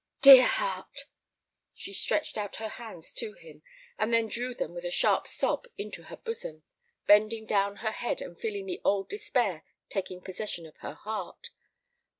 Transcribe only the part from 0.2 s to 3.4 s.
"Dear heart!" She stretched out her hands to